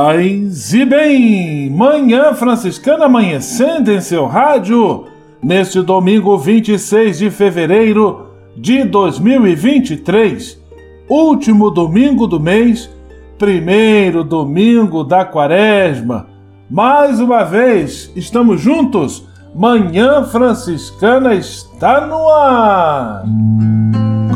[0.00, 1.68] Paz e bem!
[1.70, 5.06] Manhã Franciscana amanhecendo em seu rádio,
[5.42, 10.56] neste domingo 26 de fevereiro de 2023,
[11.08, 12.88] último domingo do mês,
[13.40, 16.28] primeiro domingo da quaresma.
[16.70, 19.26] Mais uma vez, estamos juntos.
[19.52, 23.24] Manhã Franciscana está no ar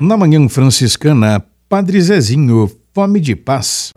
[0.00, 3.90] Na Manhã Franciscana, Padre Zezinho, Fome de Paz.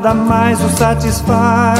[0.00, 1.76] Nada mais o satisfaz,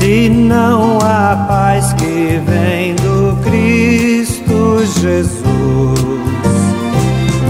[0.00, 5.44] senão a paz que vem do Cristo Jesus.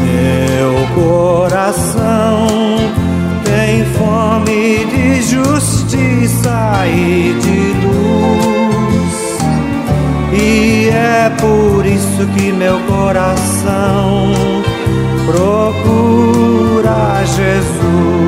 [0.04, 2.46] Meu coração
[3.44, 9.38] tem fome de justiça e de luz,
[10.34, 14.34] e é por isso que meu coração
[15.24, 18.25] procura Jesus.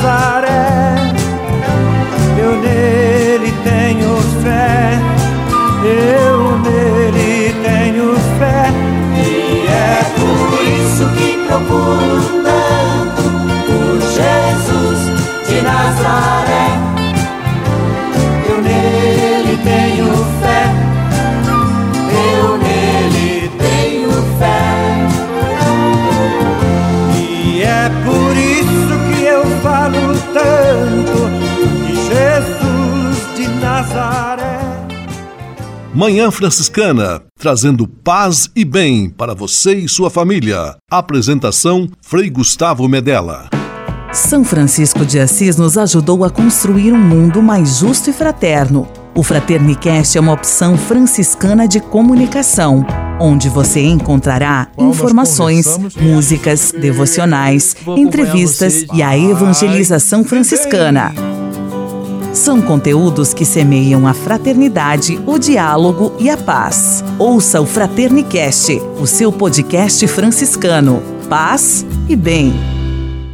[0.00, 0.39] as I
[36.00, 40.74] Manhã Franciscana, trazendo paz e bem para você e sua família.
[40.90, 43.50] Apresentação Frei Gustavo Medella.
[44.10, 48.88] São Francisco de Assis nos ajudou a construir um mundo mais justo e fraterno.
[49.14, 52.82] O Fraternicast é uma opção franciscana de comunicação,
[53.20, 61.12] onde você encontrará informações, músicas, devocionais, entrevistas e a evangelização franciscana.
[62.32, 67.04] São conteúdos que semeiam a fraternidade, o diálogo e a paz.
[67.18, 71.02] Ouça o Fraternicast, o seu podcast franciscano.
[71.28, 72.79] Paz e bem.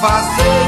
[0.00, 0.67] Fazei-me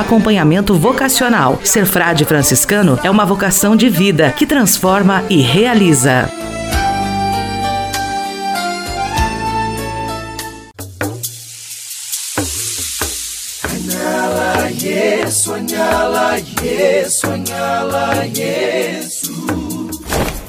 [0.00, 1.60] acompanhamento vocacional.
[1.62, 6.28] Ser frade franciscano é uma vocação de vida que transforma e realiza.
[17.22, 19.69] Anyala Yesu.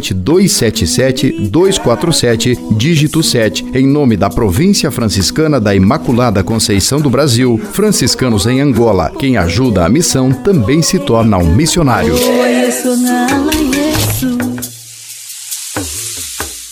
[0.00, 8.60] 277-247, dígito 7, em nome da Província Franciscana da Imaculada Conceição do Brasil, franciscanos em
[8.60, 9.12] Angola.
[9.18, 12.14] Quem ajuda a missão também se torna um missionário.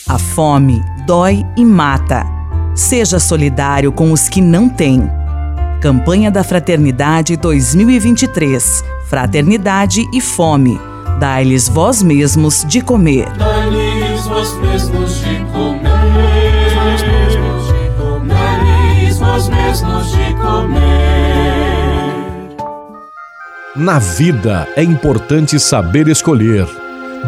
[0.08, 2.24] A fome dói e mata.
[2.74, 5.08] Seja solidário com os que não têm.
[5.80, 8.84] Campanha da Fraternidade 2023.
[9.08, 10.89] Fraternidade e fome.
[11.20, 13.28] Dai-lhes vós mesmos de comer.
[13.36, 15.82] Dai-lhes vós mesmos de comer.
[18.26, 20.80] Dai-lhes vós mesmos de comer.
[23.76, 26.66] Na vida é importante saber escolher.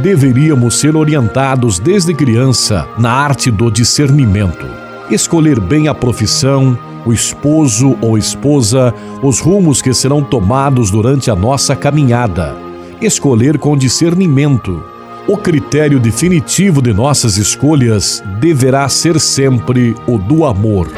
[0.01, 4.67] Deveríamos ser orientados desde criança na arte do discernimento.
[5.11, 11.37] Escolher bem a profissão, o esposo ou esposa, os rumos que serão tomados durante a
[11.37, 12.72] nossa caminhada
[13.07, 14.85] escolher com discernimento.
[15.27, 20.91] O critério definitivo de nossas escolhas deverá ser sempre o do amor.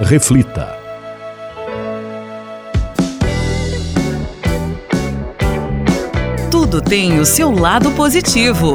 [0.00, 0.76] Reflita.
[6.50, 8.74] Tudo tem o seu lado positivo.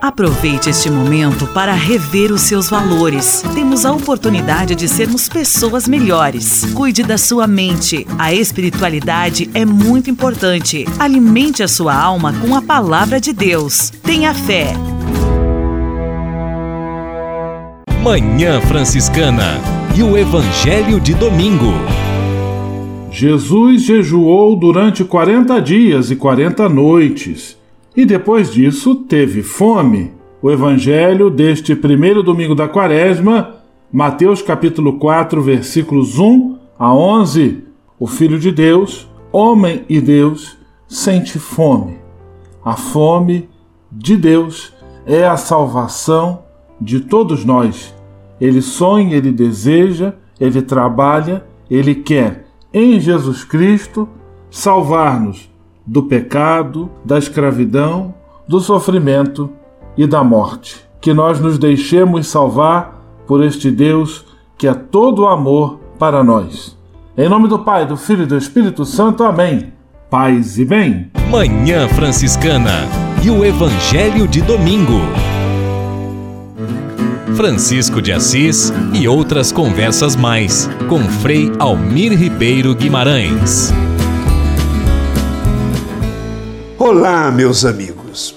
[0.00, 3.44] Aproveite este momento para rever os seus valores.
[3.54, 6.64] Temos a oportunidade de sermos pessoas melhores.
[6.72, 8.06] Cuide da sua mente.
[8.18, 10.86] A espiritualidade é muito importante.
[10.98, 13.90] Alimente a sua alma com a palavra de Deus.
[14.02, 14.72] Tenha fé.
[18.02, 19.60] Manhã Franciscana
[19.94, 21.74] e o Evangelho de Domingo.
[23.12, 27.59] Jesus jejuou durante 40 dias e 40 noites
[27.96, 30.12] e depois disso teve fome.
[30.42, 33.56] O evangelho deste primeiro domingo da quaresma,
[33.92, 37.64] Mateus capítulo 4, versículos 1 a 11.
[37.98, 40.56] o Filho de Deus, homem e Deus,
[40.88, 41.98] sente fome.
[42.64, 43.48] A fome
[43.92, 44.72] de Deus
[45.04, 46.44] é a salvação
[46.80, 47.94] de todos nós.
[48.40, 54.08] Ele sonha, ele deseja, ele trabalha, ele quer, em Jesus Cristo,
[54.50, 55.49] salvar-nos
[55.90, 58.14] do pecado, da escravidão,
[58.46, 59.50] do sofrimento
[59.96, 60.76] e da morte.
[61.00, 64.24] Que nós nos deixemos salvar por este Deus
[64.56, 66.78] que é todo amor para nós.
[67.18, 69.24] Em nome do Pai, do Filho e do Espírito Santo.
[69.24, 69.72] Amém.
[70.08, 71.10] Paz e bem.
[71.28, 72.86] Manhã Franciscana
[73.24, 75.00] e o Evangelho de Domingo.
[77.34, 83.72] Francisco de Assis e outras conversas mais com Frei Almir Ribeiro Guimarães.
[86.82, 88.34] Olá, meus amigos.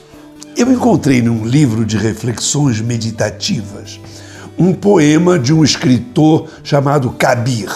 [0.58, 4.02] Eu encontrei num livro de reflexões meditativas
[4.60, 7.72] um poema de um escritor chamado Kabir.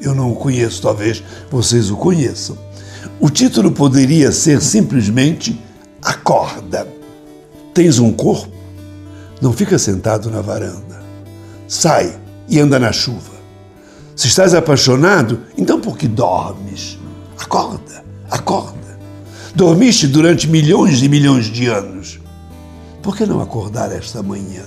[0.00, 2.56] Eu não o conheço, talvez vocês o conheçam.
[3.20, 5.62] O título poderia ser simplesmente
[6.00, 6.88] Acorda.
[7.74, 8.56] Tens um corpo?
[9.38, 11.02] Não fica sentado na varanda.
[11.68, 13.34] Sai e anda na chuva.
[14.16, 16.98] Se estás apaixonado, então por que dormes?
[17.38, 18.83] Acorda, acorda.
[19.54, 22.18] Dormiste durante milhões e milhões de anos.
[23.00, 24.62] Por que não acordar esta manhã?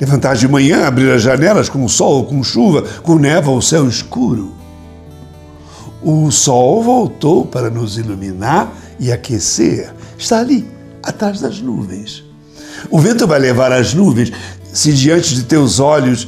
[0.00, 4.52] Levantar de manhã, abrir as janelas com sol, com chuva, com neva ou céu escuro.
[6.02, 9.94] O sol voltou para nos iluminar e aquecer.
[10.18, 10.68] Está ali,
[11.00, 12.24] atrás das nuvens.
[12.90, 14.32] O vento vai levar as nuvens.
[14.72, 16.26] Se diante de teus olhos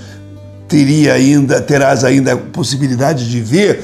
[0.68, 3.82] teria ainda, terás ainda a possibilidade de ver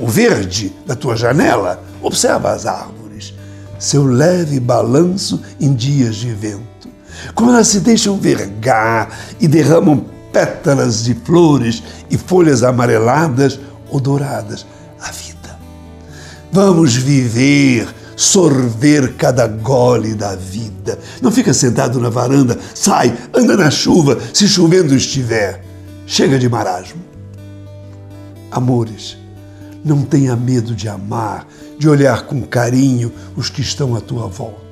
[0.00, 3.34] o verde da tua janela, observa as árvores,
[3.78, 6.88] seu leve balanço em dias de vento.
[7.34, 13.58] Como elas se deixam vergar e derramam pétalas de flores e folhas amareladas
[13.88, 14.66] ou douradas.
[15.00, 15.58] A vida.
[16.50, 20.98] Vamos viver sorver cada gole da vida.
[21.20, 25.64] Não fica sentado na varanda, sai, anda na chuva, se chovendo estiver.
[26.06, 27.02] Chega de marasmo.
[28.50, 29.16] Amores,
[29.84, 31.46] não tenha medo de amar,
[31.78, 34.64] de olhar com carinho os que estão à tua volta.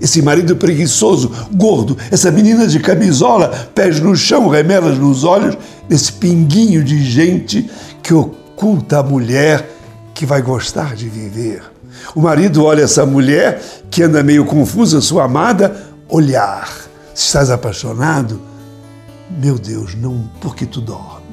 [0.00, 5.58] Esse marido preguiçoso, gordo, essa menina de camisola, pés no chão, remelas nos olhos,
[5.90, 7.68] esse pinguinho de gente
[8.02, 9.68] que oculta a mulher
[10.14, 11.62] que vai gostar de viver.
[12.14, 15.76] O marido olha essa mulher que anda meio confusa, sua amada,
[16.08, 16.68] olhar.
[17.14, 18.40] Se estás apaixonado,
[19.28, 21.27] meu Deus, não porque tu dormes.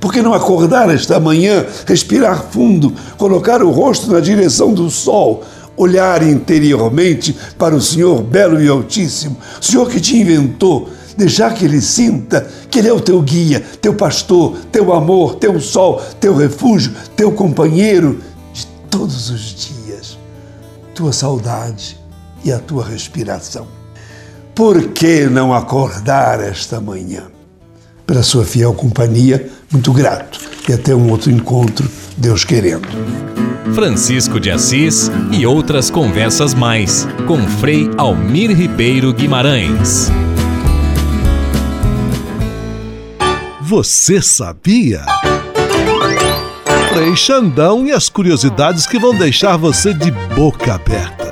[0.00, 5.44] Por que não acordar esta manhã, respirar fundo, colocar o rosto na direção do sol,
[5.76, 11.80] olhar interiormente para o Senhor belo e altíssimo, Senhor que te inventou, deixar que Ele
[11.80, 16.94] sinta que Ele é o teu guia, teu pastor, teu amor, teu sol, teu refúgio,
[17.14, 18.20] teu companheiro
[18.54, 20.18] de todos os dias,
[20.94, 21.98] tua saudade
[22.42, 23.66] e a tua respiração.
[24.54, 27.24] Por que não acordar esta manhã?
[28.06, 32.88] Pela sua fiel companhia, muito grato e até um outro encontro, Deus querendo.
[33.74, 40.10] Francisco de Assis e outras conversas mais com Frei Almir Ribeiro Guimarães.
[43.60, 45.04] Você sabia?
[46.92, 51.29] Frei Xandão e as curiosidades que vão deixar você de boca aberta.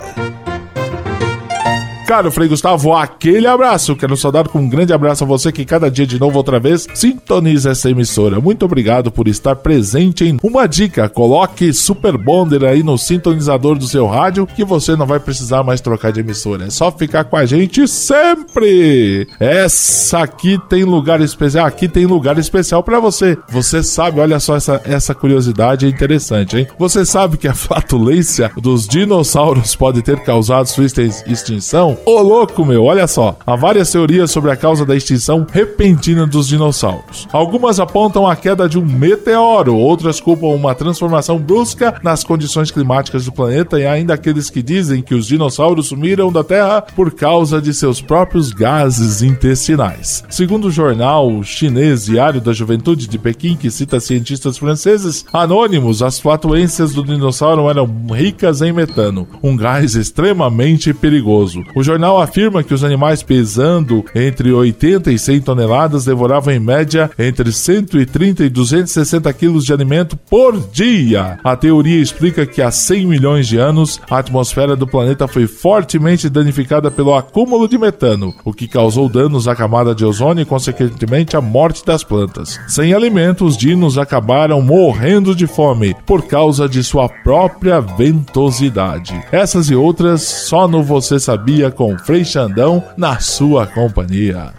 [2.08, 3.94] Caro Frei Gustavo, aquele abraço.
[3.94, 6.86] Quero saudar com um grande abraço a você que cada dia de novo, outra vez,
[6.94, 8.40] sintoniza essa emissora.
[8.40, 11.06] Muito obrigado por estar presente em uma dica.
[11.10, 15.82] Coloque Super Bonder aí no sintonizador do seu rádio que você não vai precisar mais
[15.82, 16.64] trocar de emissora.
[16.64, 19.28] É só ficar com a gente sempre.
[19.38, 21.66] Essa aqui tem lugar especial.
[21.66, 23.36] Aqui tem lugar especial para você.
[23.50, 26.68] Você sabe, olha só essa, essa curiosidade interessante, hein?
[26.78, 31.97] Você sabe que a flatulência dos dinossauros pode ter causado sua extinção?
[32.04, 33.36] Ô louco, meu, olha só.
[33.46, 37.28] Há várias teorias sobre a causa da extinção repentina dos dinossauros.
[37.32, 43.24] Algumas apontam a queda de um meteoro, outras culpam uma transformação brusca nas condições climáticas
[43.24, 47.60] do planeta e ainda aqueles que dizem que os dinossauros sumiram da Terra por causa
[47.60, 50.24] de seus próprios gases intestinais.
[50.30, 56.18] Segundo o jornal chinês Diário da Juventude de Pequim, que cita cientistas franceses anônimos, as
[56.18, 61.62] flatulências do dinossauro eram ricas em metano, um gás extremamente perigoso.
[61.74, 67.10] O jornal afirma que os animais pesando entre 80 e 100 toneladas devoravam em média
[67.18, 71.38] entre 130 e 260 quilos de alimento por dia.
[71.42, 76.28] A teoria explica que há 100 milhões de anos a atmosfera do planeta foi fortemente
[76.28, 81.38] danificada pelo acúmulo de metano, o que causou danos à camada de ozônio e, consequentemente,
[81.38, 82.60] a morte das plantas.
[82.68, 89.18] Sem alimento, os dinos acabaram morrendo de fome por causa de sua própria ventosidade.
[89.32, 94.52] Essas e outras só no Você Sabia com Frei Xandão na sua companhia.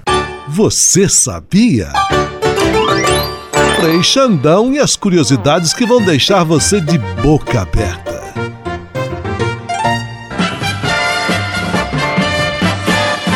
[0.48, 1.92] Você sabia?
[3.76, 8.22] Frei Xandão e as curiosidades que vão deixar você de boca aberta.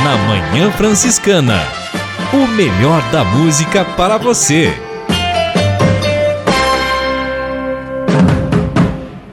[0.01, 1.59] Na Manhã Franciscana.
[2.31, 4.73] O melhor da música para você.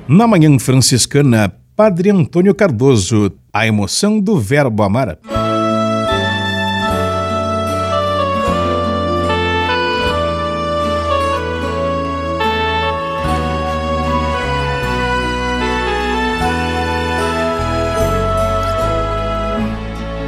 [0.09, 5.17] Na Manhã Franciscana, Padre Antônio Cardoso, a emoção do verbo amar.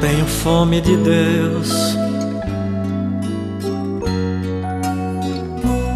[0.00, 1.98] Tenho fome de Deus.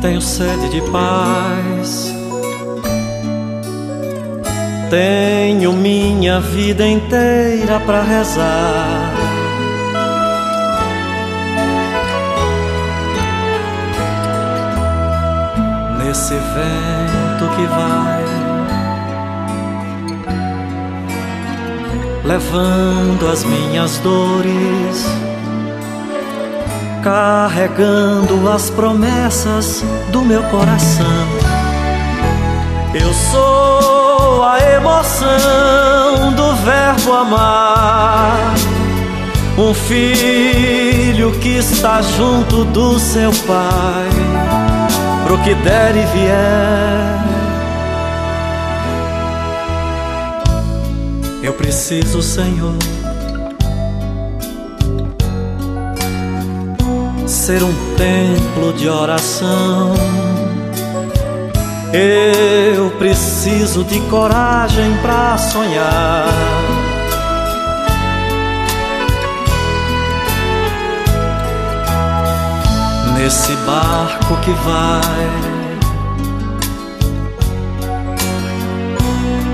[0.02, 2.15] Tenho sede de paz.
[4.88, 9.12] Tenho minha vida inteira para rezar.
[15.98, 18.24] Nesse vento que vai
[22.26, 25.06] levando as minhas dores,
[27.02, 31.55] carregando as promessas do meu coração.
[32.98, 38.54] Eu sou a emoção do verbo amar,
[39.58, 44.08] um filho que está junto do seu pai,
[45.26, 47.16] pro que der e vier.
[51.42, 52.76] Eu preciso, Senhor,
[57.26, 59.92] ser um templo de oração.
[61.98, 66.28] Eu preciso de coragem para sonhar.
[73.14, 75.30] Nesse barco que vai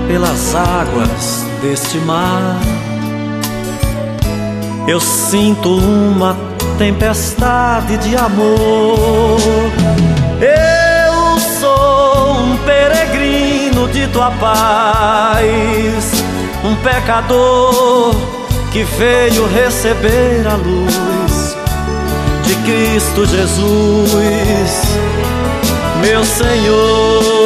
[0.09, 2.59] pelas águas deste mar.
[4.85, 6.35] Eu sinto uma
[6.77, 9.39] tempestade de amor.
[10.41, 10.72] Eu
[12.65, 16.11] peregrino de tua paz,
[16.63, 18.15] um pecador
[18.71, 21.55] que veio receber a luz
[22.43, 24.81] de Cristo Jesus,
[26.01, 27.43] meu Senhor.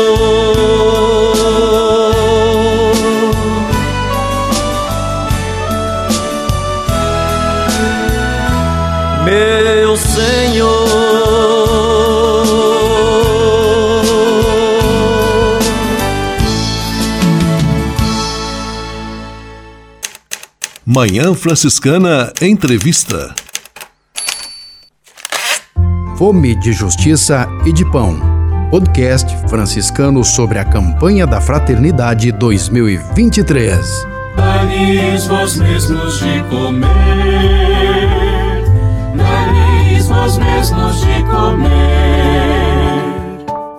[9.27, 11.06] meu Senhor.
[20.89, 23.35] Manhã Franciscana Entrevista.
[26.17, 28.17] Fome de Justiça e de Pão.
[28.71, 33.85] Podcast franciscano sobre a campanha da Fraternidade 2023.
[34.37, 36.87] Dai-lhes vós mesmos de comer,
[39.13, 41.67] dai-lhes vós mesmos de comer.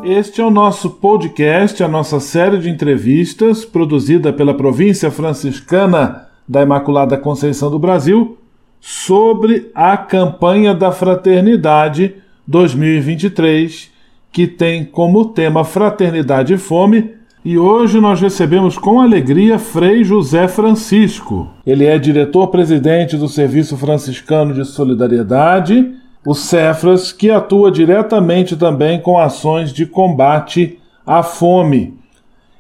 [0.05, 6.63] Este é o nosso podcast, a nossa série de entrevistas produzida pela província franciscana da
[6.63, 8.39] Imaculada Conceição do Brasil
[8.81, 12.15] sobre a campanha da Fraternidade
[12.47, 13.91] 2023,
[14.33, 17.13] que tem como tema Fraternidade e Fome.
[17.45, 21.49] E hoje nós recebemos com alegria Frei José Francisco.
[21.67, 25.95] Ele é diretor-presidente do Serviço Franciscano de Solidariedade,
[26.27, 31.95] o Cefras, que atua diretamente também com ações de combate à fome.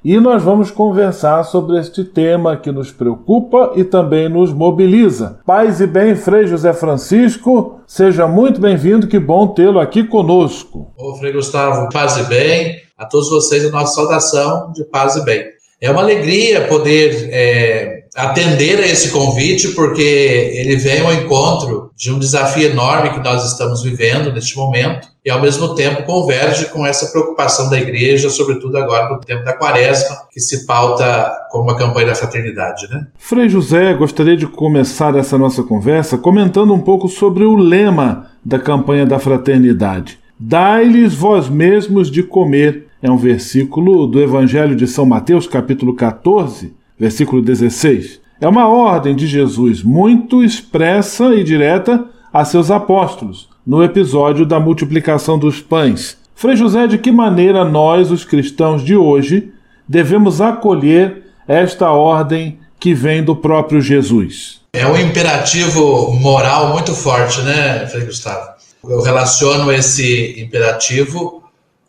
[0.09, 5.39] E nós vamos conversar sobre este tema que nos preocupa e também nos mobiliza.
[5.45, 10.91] Paz e bem, Frei José Francisco, seja muito bem-vindo, que bom tê-lo aqui conosco.
[10.97, 15.25] Ô, Frei Gustavo, paz e bem, a todos vocês a nossa saudação de paz e
[15.27, 15.45] bem.
[15.79, 22.13] É uma alegria poder é, atender a esse convite, porque ele vem ao encontro de
[22.13, 26.87] um desafio enorme que nós estamos vivendo neste momento e, ao mesmo tempo, converge com
[26.87, 31.77] essa preocupação da igreja, sobretudo agora no tempo da quaresma, que se pauta como a
[31.77, 32.89] campanha da fraternidade.
[32.89, 33.07] Né?
[33.19, 38.59] Frei José, gostaria de começar essa nossa conversa comentando um pouco sobre o lema da
[38.59, 40.19] campanha da fraternidade.
[40.39, 42.87] Dai-lhes vós mesmos de comer.
[43.03, 48.21] É um versículo do Evangelho de São Mateus, capítulo 14, versículo 16.
[48.41, 54.61] É uma ordem de Jesus muito expressa e direta a seus apóstolos, no episódio da
[54.61, 56.17] multiplicação dos pães.
[56.35, 59.51] Frei José, de que maneira nós, os cristãos de hoje,
[59.89, 64.61] devemos acolher esta ordem que vem do próprio Jesus?
[64.73, 68.51] É um imperativo moral muito forte, né, Frei Gustavo?
[68.85, 71.43] Eu relaciono esse imperativo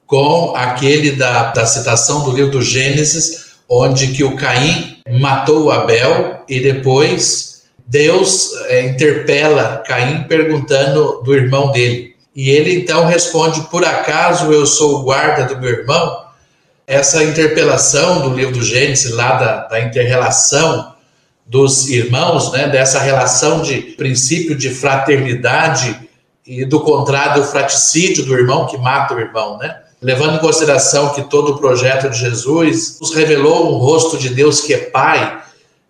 [0.08, 6.44] com aquele da, da citação do livro do Gênesis, onde que o Caim matou Abel
[6.48, 12.16] e depois Deus é, interpela Caim perguntando do irmão dele.
[12.36, 16.26] E ele então responde: Por acaso eu sou o guarda do meu irmão?
[16.86, 20.94] Essa interpelação do livro do Gênesis, lá da, da interrelação
[21.46, 26.00] dos irmãos, né, dessa relação de princípio de fraternidade
[26.46, 29.82] e do contrário, do fraticídio do irmão que mata o irmão, né?
[30.02, 34.62] Levando em consideração que todo o projeto de Jesus nos revelou um rosto de Deus
[34.62, 35.42] que é Pai,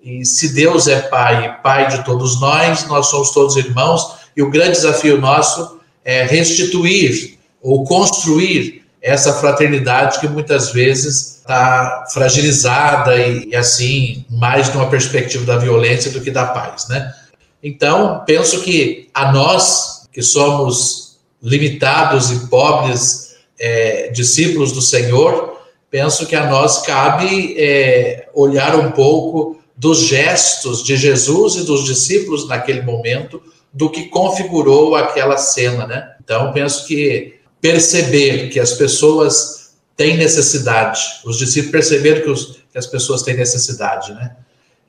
[0.02, 4.42] e se Deus é Pai e Pai de todos nós, nós somos todos irmãos, e
[4.42, 13.16] o grande desafio nosso é restituir ou construir essa fraternidade que muitas vezes está fragilizada
[13.16, 17.14] e, e, assim, mais numa perspectiva da violência do que da paz, né?
[17.62, 23.29] Então, penso que a nós, que somos limitados e pobres
[23.60, 25.60] é, discípulos do Senhor,
[25.92, 31.86] penso que a nós cabe é, olhar um pouco dos gestos de Jesus e dos
[31.86, 33.42] discípulos naquele momento,
[33.72, 36.16] do que configurou aquela cena, né?
[36.24, 42.78] Então, penso que perceber que as pessoas têm necessidade, os discípulos perceberam que, os, que
[42.78, 44.36] as pessoas têm necessidade, né?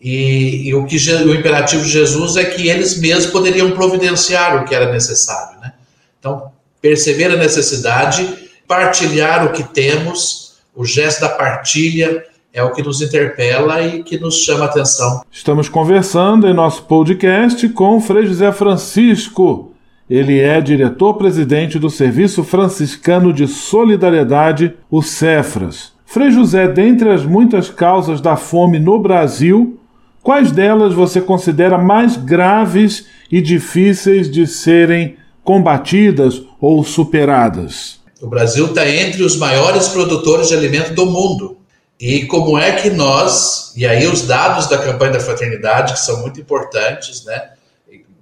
[0.01, 4.65] E, e o que o imperativo de Jesus é que eles mesmos poderiam providenciar o
[4.65, 5.75] que era necessário, né?
[6.19, 12.81] Então, perceber a necessidade partilhar o que temos, o gesto da partilha é o que
[12.85, 15.23] nos interpela e que nos chama a atenção.
[15.29, 19.73] Estamos conversando em nosso podcast com Frei José Francisco.
[20.09, 25.93] Ele é diretor-presidente do Serviço Franciscano de Solidariedade, o Cefras.
[26.07, 29.81] Frei José, dentre as muitas causas da fome no Brasil,
[30.23, 38.00] quais delas você considera mais graves e difíceis de serem combatidas ou superadas?
[38.21, 41.59] O Brasil está entre os maiores produtores de alimento do mundo.
[41.99, 46.21] E como é que nós, e aí os dados da campanha da fraternidade, que são
[46.21, 47.51] muito importantes, né,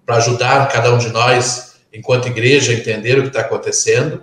[0.05, 4.23] para ajudar cada um de nós, enquanto igreja, a entender o que está acontecendo,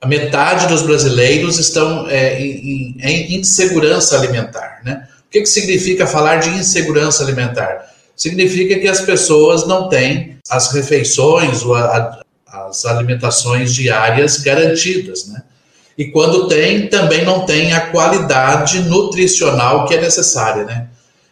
[0.00, 4.80] a metade dos brasileiros estão é, em, em, insegurança alimentar.
[4.84, 5.08] Né?
[5.26, 7.92] O que, que significa falar de insegurança alimentar?
[8.16, 12.20] Significa que as pessoas não têm as refeições, ou a,
[12.68, 15.42] as alimentações diárias garantidas, né?
[15.96, 20.88] E quando tem, também não tem a qualidade nutricional que é necessária, né?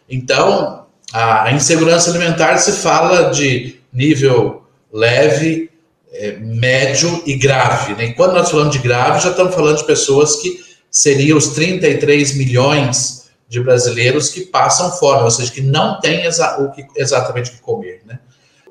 [0.09, 5.71] Então, a insegurança alimentar se fala de nível leve,
[6.13, 8.07] é, médio e grave, né?
[8.07, 12.37] E quando nós falamos de grave, já estamos falando de pessoas que seriam os 33
[12.37, 17.51] milhões de brasileiros que passam fora, ou seja, que não têm exa o que, exatamente
[17.51, 18.19] o que comer, né?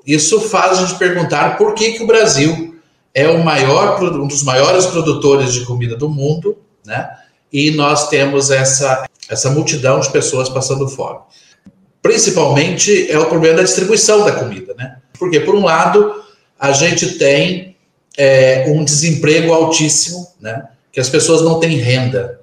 [0.06, 2.76] Isso faz a gente perguntar por que, que o Brasil
[3.14, 7.10] é o maior, um dos maiores produtores de comida do mundo, né?
[7.52, 11.20] E nós temos essa, essa multidão de pessoas passando fome.
[12.02, 14.98] Principalmente é o problema da distribuição da comida, né?
[15.18, 16.24] Porque, por um lado,
[16.60, 17.76] a gente tem
[18.18, 20.68] é, um desemprego altíssimo, né?
[20.92, 22.42] Que as pessoas não têm renda.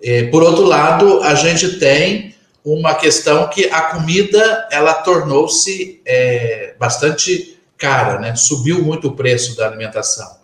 [0.00, 2.31] E, por outro lado, a gente tem
[2.64, 8.36] uma questão que a comida ela tornou-se é, bastante cara, né?
[8.36, 10.36] Subiu muito o preço da alimentação.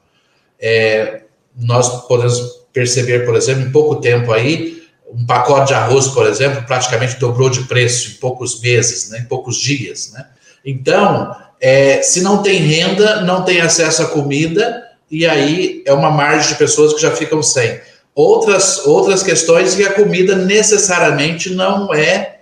[0.60, 1.22] É,
[1.56, 6.62] nós podemos perceber, por exemplo, em pouco tempo aí, um pacote de arroz, por exemplo,
[6.66, 9.20] praticamente dobrou de preço em poucos meses, né?
[9.20, 10.26] em poucos dias, né?
[10.64, 16.10] Então, é, se não tem renda, não tem acesso à comida, e aí é uma
[16.10, 17.80] margem de pessoas que já ficam sem.
[18.18, 22.40] Outras, outras questões que a comida necessariamente não é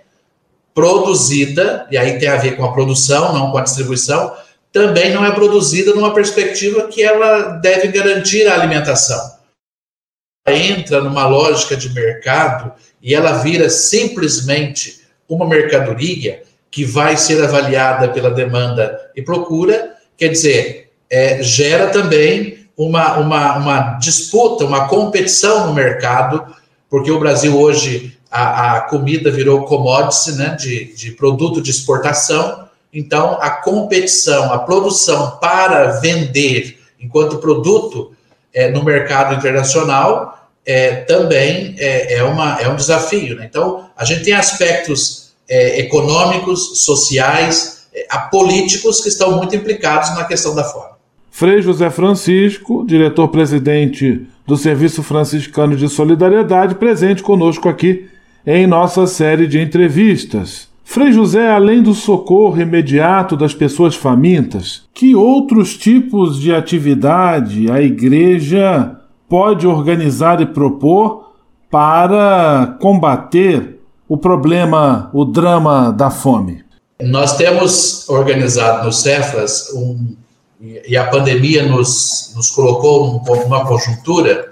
[0.73, 4.35] produzida, e aí tem a ver com a produção, não com a distribuição,
[4.71, 9.37] também não é produzida numa perspectiva que ela deve garantir a alimentação.
[10.47, 17.43] Ela entra numa lógica de mercado e ela vira simplesmente uma mercadoria que vai ser
[17.43, 24.87] avaliada pela demanda e procura, quer dizer, é, gera também uma, uma, uma disputa, uma
[24.87, 26.45] competição no mercado,
[26.89, 32.67] porque o Brasil hoje, a, a comida virou commodity, né, de, de produto de exportação,
[32.93, 38.15] então a competição, a produção para vender enquanto produto
[38.53, 43.35] é, no mercado internacional é, também é, é, uma, é um desafio.
[43.35, 43.45] Né?
[43.49, 50.25] Então, a gente tem aspectos é, econômicos, sociais, é, políticos que estão muito implicados na
[50.25, 50.96] questão da fome.
[51.37, 58.07] Frei José Francisco, diretor-presidente do Serviço Franciscano de Solidariedade, presente conosco aqui
[58.43, 60.67] em nossa série de entrevistas.
[60.83, 67.79] Frei José, além do socorro imediato das pessoas famintas, que outros tipos de atividade a
[67.79, 68.95] igreja
[69.29, 71.33] pode organizar e propor
[71.69, 76.63] para combater o problema, o drama da fome?
[76.99, 80.15] Nós temos organizado no Cefras um
[80.59, 84.51] e a pandemia nos, nos colocou numa conjuntura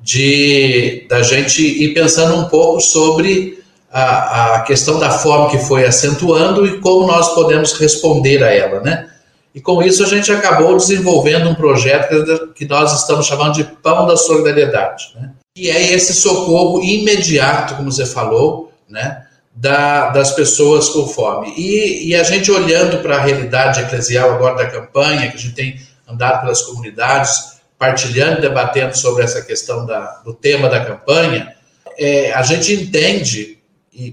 [0.00, 5.84] de da gente ir pensando um pouco sobre a, a questão da fome que foi
[5.86, 9.08] acentuando e como nós podemos responder a ela, né?
[9.54, 14.06] E com isso a gente acabou desenvolvendo um projeto que nós estamos chamando de Pão
[14.06, 15.30] da Solidariedade, né?
[15.54, 19.23] Que é esse socorro imediato, como você falou, né?
[19.54, 21.54] Da, das pessoas com fome.
[21.56, 25.54] E, e a gente olhando para a realidade eclesial agora da campanha, que a gente
[25.54, 31.54] tem andado pelas comunidades, partilhando, debatendo sobre essa questão da, do tema da campanha,
[31.96, 33.58] é, a gente entende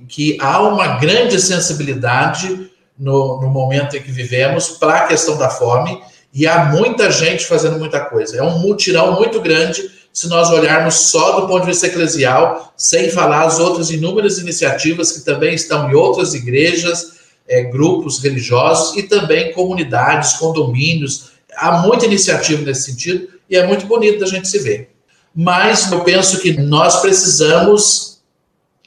[0.07, 5.49] que há uma grande sensibilidade no, no momento em que vivemos para a questão da
[5.49, 5.99] fome
[6.31, 8.37] e há muita gente fazendo muita coisa.
[8.37, 13.09] É um mutirão muito grande se nós olharmos só do ponto de vista eclesial, sem
[13.09, 17.13] falar as outras inúmeras iniciativas que também estão em outras igrejas,
[17.47, 21.31] é, grupos religiosos e também comunidades, condomínios.
[21.55, 24.89] Há muita iniciativa nesse sentido e é muito bonito da gente se ver.
[25.33, 28.21] Mas eu penso que nós precisamos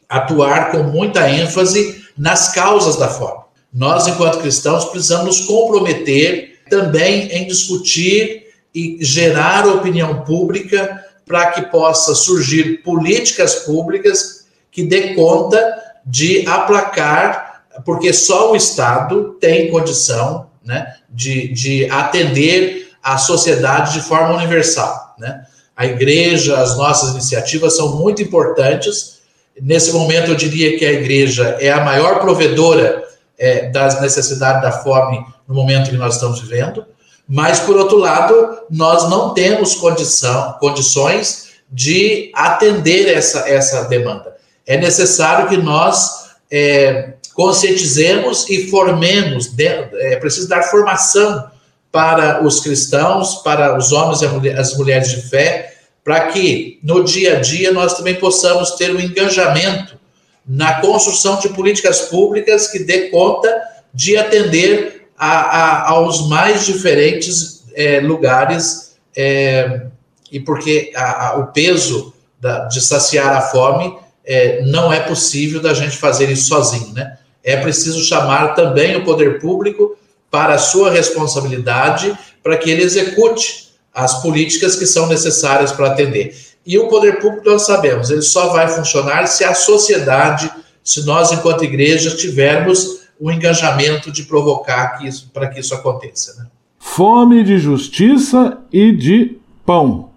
[0.08, 3.44] atuar com muita ênfase nas causas da fome.
[3.72, 11.62] Nós, enquanto cristãos, precisamos nos comprometer também em discutir e gerar opinião pública para que
[11.62, 15.58] possa surgir políticas públicas que dê conta
[16.04, 24.00] de aplacar, porque só o Estado tem condição né, de, de atender a sociedade de
[24.00, 25.14] forma universal.
[25.18, 25.44] Né?
[25.76, 29.20] A igreja, as nossas iniciativas são muito importantes.
[29.60, 33.02] Nesse momento, eu diria que a igreja é a maior provedora
[33.38, 36.86] é, das necessidades da fome no momento que nós estamos vivendo.
[37.28, 44.36] Mas, por outro lado, nós não temos condição, condições de atender essa, essa demanda.
[44.66, 51.50] É necessário que nós é, conscientizemos e formemos, é preciso dar formação
[51.90, 57.38] para os cristãos, para os homens e as mulheres de fé, para que no dia
[57.38, 59.98] a dia nós também possamos ter um engajamento
[60.46, 63.48] na construção de políticas públicas que dê conta
[63.92, 69.86] de atender a, a, aos mais diferentes é, lugares, é,
[70.30, 75.74] e porque a, o peso da, de saciar a fome é, não é possível da
[75.74, 77.18] gente fazer isso sozinho, né?
[77.42, 79.96] É preciso chamar também o poder público
[80.30, 86.34] para a sua responsabilidade, para que ele execute as políticas que são necessárias para atender.
[86.66, 90.50] E o poder público, nós sabemos, ele só vai funcionar se a sociedade,
[90.82, 96.42] se nós, enquanto igreja, tivermos o engajamento de provocar que isso, para que isso aconteça.
[96.42, 96.48] Né?
[96.78, 100.10] Fome de justiça e de pão.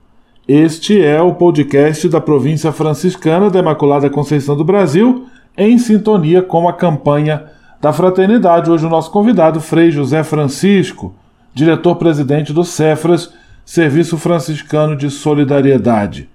[0.48, 6.68] Este é o podcast da província franciscana da Imaculada Conceição do Brasil, em sintonia com
[6.68, 7.46] a campanha
[7.82, 8.70] da fraternidade.
[8.70, 11.14] Hoje o nosso convidado, Frei José Francisco,
[11.54, 13.34] diretor-presidente do Cefras,
[13.66, 16.30] Serviço Franciscano de Solidariedade.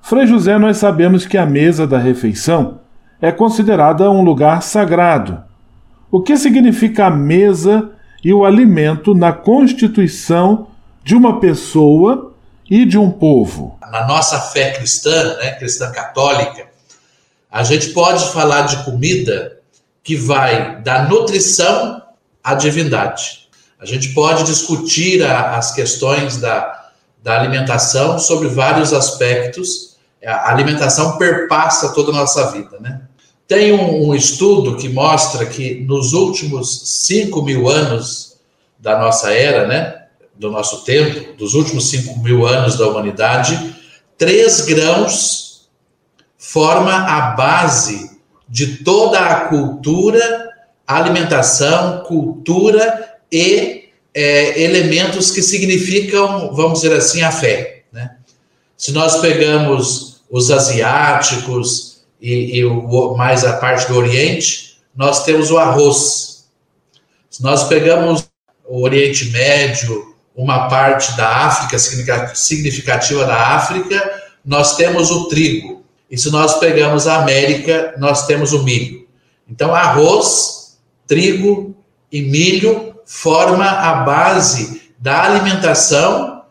[0.00, 2.80] Frei José, nós sabemos que a mesa da refeição
[3.20, 5.42] é considerada um lugar sagrado
[6.14, 7.90] o que significa a mesa
[8.22, 10.68] e o alimento na constituição
[11.02, 12.32] de uma pessoa
[12.70, 13.76] e de um povo?
[13.90, 16.68] Na nossa fé cristã, né, cristã católica,
[17.50, 19.58] a gente pode falar de comida
[20.04, 22.00] que vai da nutrição
[22.44, 23.48] à divindade.
[23.80, 26.90] A gente pode discutir a, as questões da,
[27.24, 29.96] da alimentação sobre vários aspectos.
[30.24, 33.00] A alimentação perpassa toda a nossa vida, né?
[33.46, 38.36] Tem um, um, estudo que mostra que nos últimos 5 mil anos
[38.78, 40.04] da nossa era, né,
[40.34, 43.74] do nosso tempo, dos últimos 5 mil anos da humanidade,
[44.16, 45.68] três grãos
[46.38, 50.50] forma a base de toda a cultura,
[50.86, 57.82] alimentação, cultura e é, elementos que significam, vamos dizer assim, a fé.
[57.92, 58.16] Né?
[58.76, 61.93] Se nós pegamos os asiáticos
[62.24, 66.46] e, e o, mais a parte do Oriente, nós temos o arroz.
[67.28, 68.26] Se nós pegamos
[68.66, 75.84] o Oriente Médio, uma parte da África, significativa da África, nós temos o trigo.
[76.10, 79.06] E se nós pegamos a América, nós temos o milho.
[79.46, 81.76] Então, arroz, trigo
[82.10, 86.42] e milho forma a base da alimentação,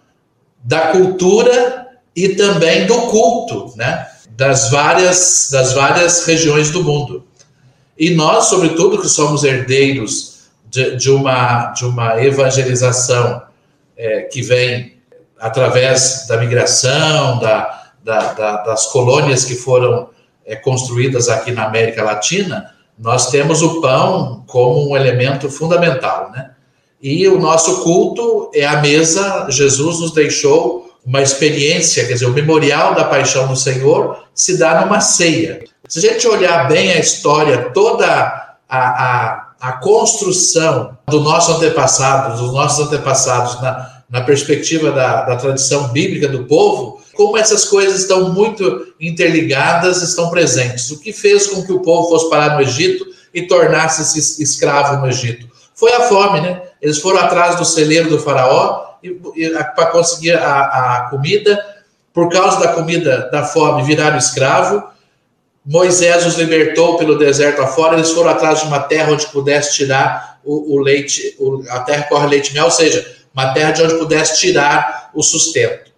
[0.64, 4.13] da cultura e também do culto, né?
[4.36, 7.24] Das várias, das várias regiões do mundo.
[7.98, 13.44] E nós, sobretudo, que somos herdeiros de, de uma, de uma evangelização
[13.96, 14.98] é, que vem
[15.40, 20.10] através da migração, da, da, da, das colônias que foram
[20.46, 26.52] é, construídas aqui na América Latina, nós temos o pão como um elemento fundamental, né?
[27.02, 29.48] E o nosso culto é a mesa.
[29.50, 34.82] Jesus nos deixou uma experiência, quer dizer, o memorial da paixão do Senhor se dá
[34.82, 35.64] numa ceia.
[35.88, 42.42] Se a gente olhar bem a história, toda a, a, a construção do nosso antepassado,
[42.42, 48.02] dos nossos antepassados na, na perspectiva da, da tradição bíblica do povo, como essas coisas
[48.02, 50.90] estão muito interligadas, estão presentes.
[50.90, 55.08] O que fez com que o povo fosse parar no Egito e tornasse-se escravo no
[55.08, 55.48] Egito?
[55.76, 56.62] Foi a fome, né?
[56.82, 58.83] Eles foram atrás do celeiro do faraó
[59.76, 61.64] para conseguir a, a comida.
[62.14, 64.84] Por causa da comida, da fome, viraram escravo.
[65.66, 67.96] Moisés os libertou pelo deserto afora.
[67.96, 72.04] Eles foram atrás de uma terra onde pudesse tirar o, o leite, o, a terra
[72.04, 75.92] corre leite e mel, ou seja, uma terra de onde pudesse tirar o sustento.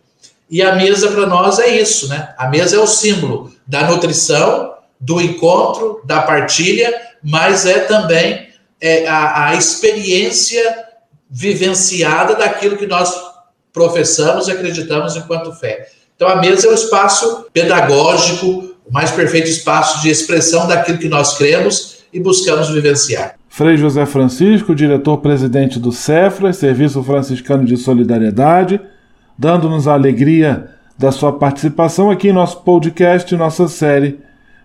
[0.49, 2.33] E a mesa para nós é isso, né?
[2.37, 9.07] A mesa é o símbolo da nutrição, do encontro, da partilha, mas é também é,
[9.07, 10.84] a, a experiência
[11.37, 13.13] vivenciada daquilo que nós
[13.73, 15.89] professamos e acreditamos enquanto fé.
[16.15, 21.09] Então a mesa é o espaço pedagógico, o mais perfeito espaço de expressão daquilo que
[21.09, 23.35] nós cremos e buscamos vivenciar.
[23.49, 28.79] Frei José Francisco, diretor-presidente do Cefras, Serviço Franciscano de Solidariedade,
[29.37, 34.19] dando-nos a alegria da sua participação aqui em nosso podcast, nossa série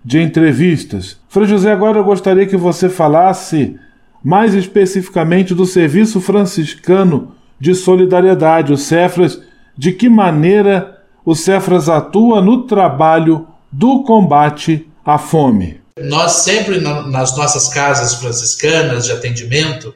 [0.04, 1.18] de entrevistas.
[1.28, 3.76] Frei José, agora eu gostaria que você falasse
[4.22, 9.40] mais especificamente do Serviço Franciscano de Solidariedade, o Cefras,
[9.76, 15.80] de que maneira o Cefras atua no trabalho do combate à fome.
[15.98, 19.94] Nós sempre, nas nossas casas franciscanas de atendimento,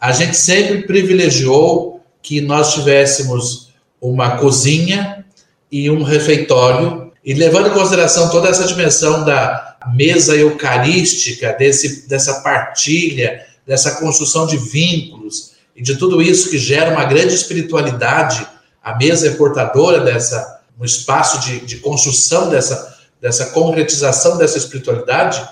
[0.00, 5.24] a gente sempre privilegiou que nós tivéssemos uma cozinha
[5.70, 12.40] e um refeitório, e levando em consideração toda essa dimensão da mesa eucarística, desse, dessa
[12.42, 18.46] partilha, dessa construção de vínculos e de tudo isso que gera uma grande espiritualidade,
[18.82, 25.42] a mesa é portadora dessa, um espaço de, de construção dessa, dessa concretização dessa espiritualidade.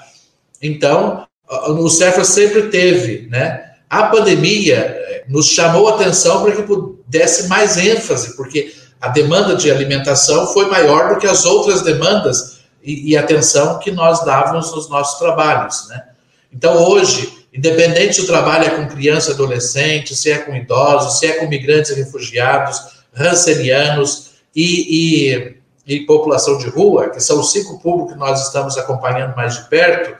[0.60, 3.72] Então, o Cefra sempre teve, né?
[3.88, 6.64] A pandemia eh, nos chamou a atenção para que
[7.06, 12.60] desse mais ênfase, porque a demanda de alimentação foi maior do que as outras demandas
[12.82, 16.04] e, e atenção que nós dávamos nos nossos trabalhos, né?
[16.52, 21.26] Então, hoje, independente se o trabalho é com criança adolescente, se é com idosos, se
[21.26, 22.80] é com migrantes e refugiados,
[23.12, 25.26] rancenianos e,
[25.86, 29.56] e, e população de rua, que são os cinco públicos que nós estamos acompanhando mais
[29.56, 30.16] de perto,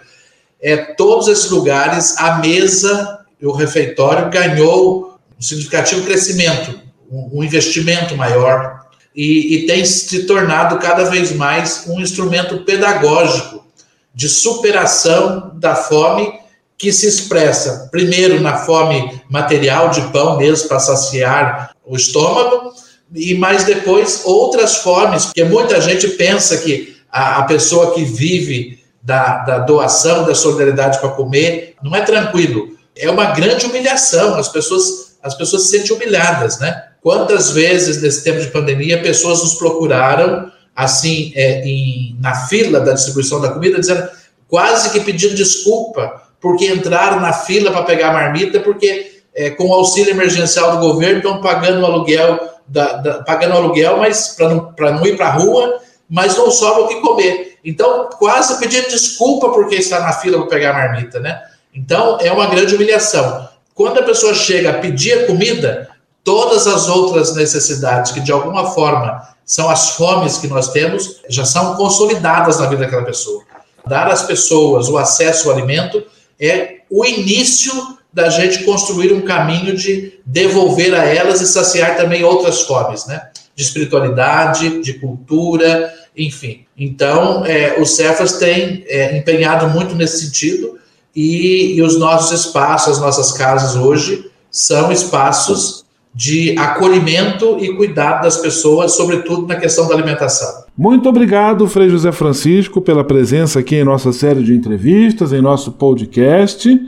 [0.61, 7.45] é, todos esses lugares, a mesa e o refeitório ganhou um significativo crescimento, um, um
[7.45, 8.83] investimento maior
[9.15, 13.67] e, e tem se tornado cada vez mais um instrumento pedagógico
[14.15, 16.42] de superação da fome
[16.83, 22.73] que se expressa primeiro na fome material de pão mesmo para saciar o estômago
[23.15, 28.81] e mais depois outras formas, porque muita gente pensa que a, a pessoa que vive
[29.01, 34.35] da, da doação, da solidariedade para comer, não é tranquilo é uma grande humilhação.
[34.35, 36.89] As pessoas, as pessoas se sentem humilhadas, né?
[37.01, 42.93] Quantas vezes nesse tempo de pandemia pessoas nos procuraram assim é, em, na fila da
[42.93, 44.09] distribuição da comida, dizendo
[44.49, 49.73] quase que pedindo desculpa porque entraram na fila para pegar marmita, porque é, com o
[49.73, 54.75] auxílio emergencial do governo estão pagando o aluguel, da, da, pagando aluguel, mas para não,
[54.77, 55.79] não ir para a rua,
[56.11, 57.59] mas não sobra o que comer.
[57.65, 61.41] Então, quase pedindo desculpa porque está na fila para pegar marmita, né?
[61.73, 63.49] Então, é uma grande humilhação.
[63.75, 65.89] Quando a pessoa chega a pedir a comida,
[66.25, 71.45] todas as outras necessidades que de alguma forma são as fomes que nós temos, já
[71.45, 73.43] são consolidadas na vida daquela pessoa.
[73.87, 76.03] Dar às pessoas o acesso ao alimento
[76.43, 77.73] é o início
[78.13, 83.31] da gente construir um caminho de devolver a elas e saciar também outras fomes, né?
[83.55, 86.67] De espiritualidade, de cultura, enfim.
[86.77, 90.79] Então, é, o Cefas tem é, empenhado muito nesse sentido
[91.15, 95.85] e, e os nossos espaços, as nossas casas hoje, são espaços
[96.15, 100.62] de acolhimento e cuidado das pessoas, sobretudo na questão da alimentação.
[100.77, 105.73] Muito obrigado, Frei José Francisco, pela presença aqui em nossa série de entrevistas, em nosso
[105.73, 106.81] podcast.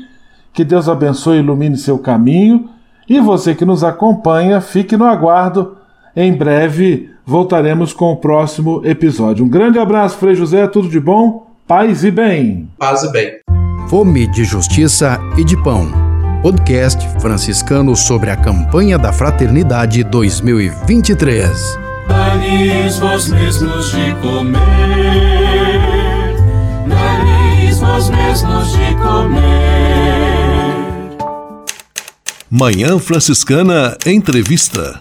[0.53, 2.69] Que Deus abençoe e ilumine seu caminho.
[3.09, 5.77] E você que nos acompanha, fique no aguardo.
[6.17, 9.45] Em breve voltaremos com o próximo episódio.
[9.45, 12.69] Um grande abraço, Frei José, tudo de bom, paz e bem.
[12.79, 13.33] Paz e bem.
[13.89, 15.89] Fome de justiça e de pão.
[16.43, 21.84] Podcast franciscano sobre a campanha da Fraternidade 2023.
[22.09, 24.61] Dai-lhes vós mesmos de comer,
[26.87, 29.55] dai-lhes vós mesmos de comer.
[32.51, 34.99] Manhã Franciscana Entrevista.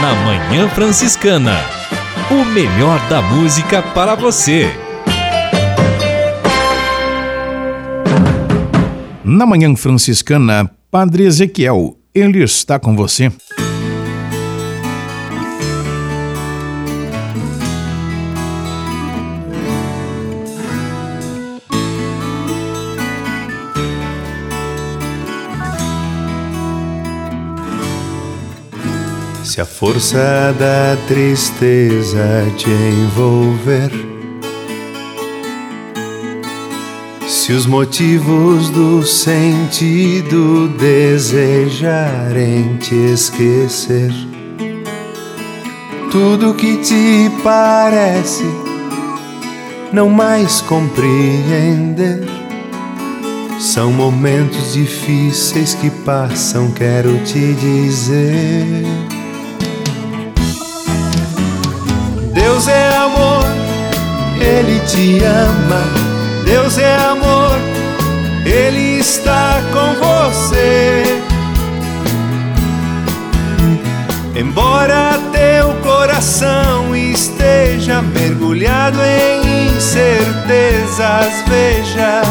[0.00, 1.56] Na Manhã Franciscana,
[2.30, 4.68] o melhor da música para você.
[9.22, 13.30] Na Manhã Franciscana, Padre Ezequiel, ele está com você.
[29.44, 32.18] Se a força da tristeza
[32.56, 33.90] te envolver,
[37.28, 44.10] se os motivos do sentido desejarem te esquecer,
[46.10, 48.46] tudo que te parece
[49.92, 52.26] não mais compreender.
[53.60, 58.86] São momentos difíceis que passam, quero te dizer.
[62.32, 63.44] Deus é amor,
[64.40, 66.07] Ele te ama.
[66.48, 67.58] Deus é amor,
[68.46, 71.02] Ele está com você.
[74.34, 82.22] Embora teu coração esteja mergulhado em incertezas, veja.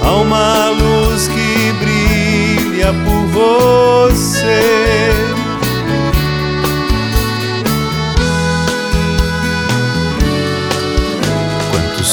[0.00, 5.13] Há uma luz que brilha por você.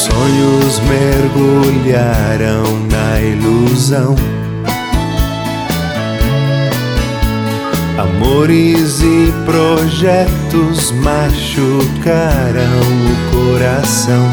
[0.02, 4.16] Sonhos mergulharam na ilusão?
[7.98, 14.26] Amores e projetos machucaram o coração.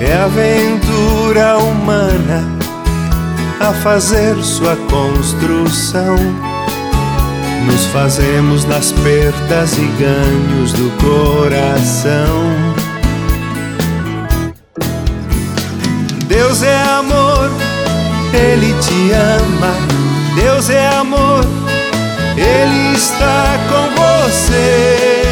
[0.00, 2.48] É a aventura humana
[3.60, 6.16] a fazer sua construção.
[7.66, 12.69] Nos fazemos nas perdas e ganhos do coração.
[16.50, 17.48] Deus é amor,
[18.34, 19.72] Ele te ama.
[20.34, 21.44] Deus é amor,
[22.36, 25.22] Ele está com você.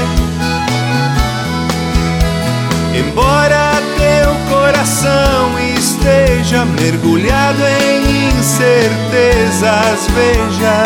[2.97, 10.85] Embora teu coração esteja mergulhado em incertezas, veja.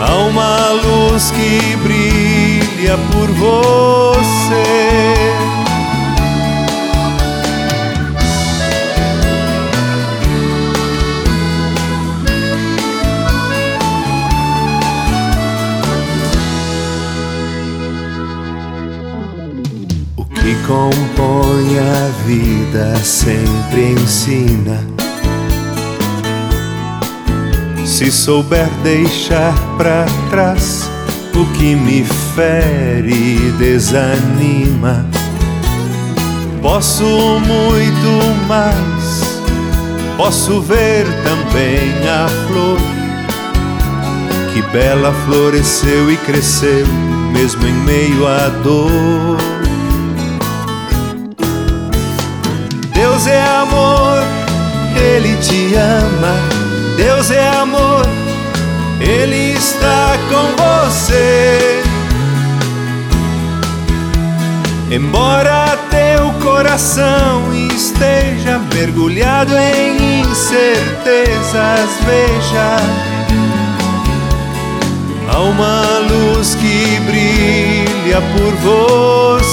[0.00, 4.26] Há uma luz que brilha por você.
[20.66, 24.84] Compõe a vida sempre ensina.
[27.84, 30.90] Se souber deixar pra trás
[31.34, 32.04] o que me
[32.34, 35.06] fere e desanima,
[36.60, 39.36] posso muito mais.
[40.16, 42.78] Posso ver também a flor
[44.52, 46.86] que bela floresceu e cresceu,
[47.32, 49.55] mesmo em meio à dor.
[53.26, 54.22] Deus é amor,
[54.94, 56.34] Ele te ama.
[56.96, 58.06] Deus é amor,
[59.00, 61.82] Ele está com você.
[64.92, 72.76] Embora teu coração esteja mergulhado em incertezas, veja.
[75.32, 79.46] Há uma luz que brilha por você.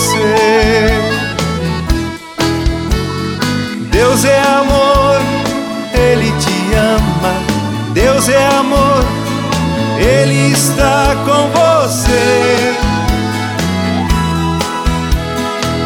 [3.94, 5.22] Deus é amor,
[5.94, 7.34] Ele te ama.
[7.94, 9.06] Deus é amor,
[10.00, 12.74] Ele está com você.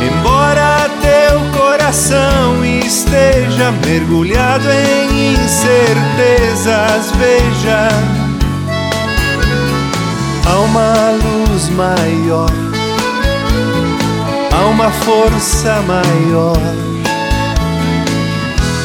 [0.02, 7.90] Embora teu coração esteja mergulhado em incertezas, veja,
[10.46, 12.52] há uma luz maior,
[14.54, 16.87] há uma força maior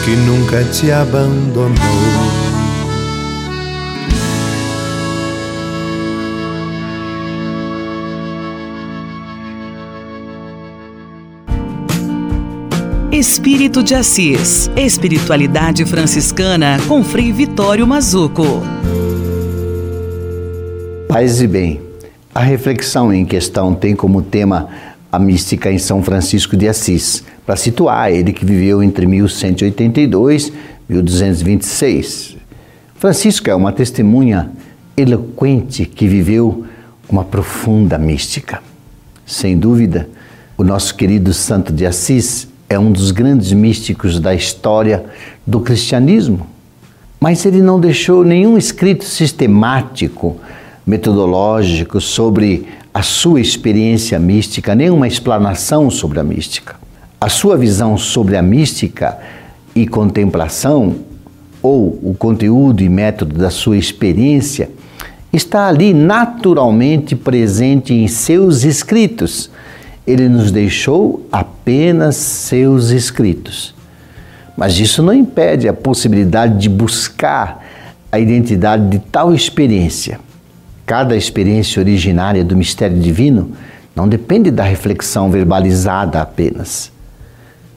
[0.04, 1.70] que nunca te abandonou.
[13.12, 14.68] Espírito de Assis.
[14.76, 18.62] Espiritualidade franciscana com Frei Vitório Mazuco.
[21.06, 21.80] Paz e bem.
[22.34, 24.68] A reflexão em questão tem como tema
[25.12, 30.48] a mística em São Francisco de Assis, para situar ele que viveu entre 1182
[30.88, 32.38] e 1226.
[32.94, 34.50] Francisco é uma testemunha
[34.96, 36.64] eloquente que viveu
[37.10, 38.62] uma profunda mística.
[39.26, 40.08] Sem dúvida,
[40.56, 45.04] o nosso querido Santo de Assis é um dos grandes místicos da história
[45.46, 46.46] do cristianismo.
[47.20, 50.38] Mas ele não deixou nenhum escrito sistemático,
[50.86, 56.76] metodológico sobre a sua experiência mística, nenhuma explanação sobre a mística.
[57.20, 59.18] A sua visão sobre a mística
[59.74, 60.96] e contemplação,
[61.62, 64.70] ou o conteúdo e método da sua experiência,
[65.32, 69.50] está ali naturalmente presente em seus escritos
[70.06, 73.74] ele nos deixou apenas seus escritos.
[74.56, 77.64] Mas isso não impede a possibilidade de buscar
[78.10, 80.20] a identidade de tal experiência.
[80.84, 83.52] Cada experiência originária do mistério divino
[83.94, 86.90] não depende da reflexão verbalizada apenas.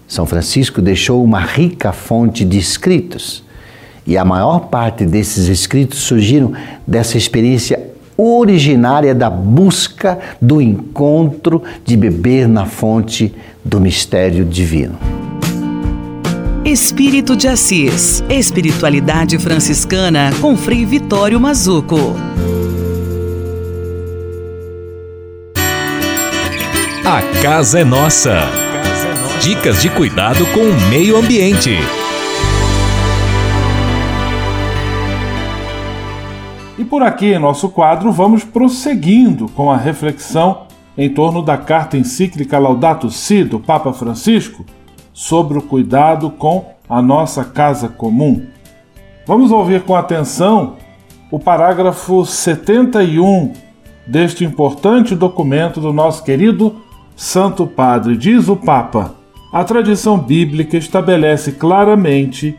[0.08, 3.44] São Francisco deixou uma rica fonte de escritos,
[4.06, 6.54] e a maior parte desses escritos surgiram
[6.86, 7.80] dessa experiência
[8.18, 13.34] originária da busca do encontro de beber na fonte
[13.64, 14.98] do mistério divino.
[16.64, 22.16] Espírito de Assis, Espiritualidade Franciscana com Frei Vitório Mazuco.
[27.46, 28.40] Casa é nossa.
[29.40, 31.78] Dicas de cuidado com o meio ambiente.
[36.76, 40.64] E por aqui em nosso quadro vamos prosseguindo com a reflexão
[40.98, 44.66] em torno da carta encíclica Laudato Si do Papa Francisco
[45.14, 48.44] sobre o cuidado com a nossa casa comum.
[49.28, 50.78] Vamos ouvir com atenção
[51.30, 53.54] o parágrafo 71
[54.08, 56.84] deste importante documento do nosso querido
[57.16, 58.18] Santo Padre.
[58.18, 59.16] Diz o Papa:
[59.52, 62.56] a tradição bíblica estabelece claramente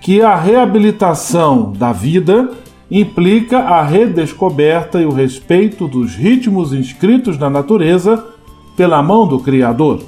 [0.00, 2.50] que a reabilitação da vida
[2.90, 8.22] implica a redescoberta e o respeito dos ritmos inscritos na natureza
[8.76, 10.02] pela mão do Criador.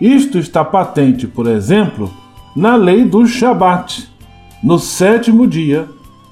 [0.00, 2.10] Isto está patente, por exemplo,
[2.56, 4.08] na lei do Shabat.
[4.62, 5.88] No sétimo dia,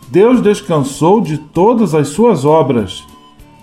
[0.09, 3.05] Deus descansou de todas as suas obras.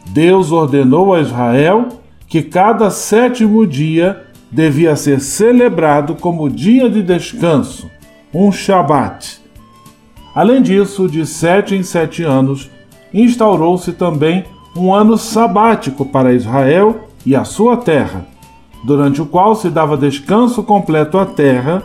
[0.07, 1.87] Deus ordenou a Israel
[2.27, 7.89] que cada sétimo dia devia ser celebrado como dia de descanso,
[8.33, 9.47] um Shabat
[10.37, 12.69] Além disso, de sete em sete anos,
[13.11, 18.23] instaurou-se também um ano sabático para Israel e a sua terra,
[18.83, 21.81] durante o qual se dava descanso completo à terra,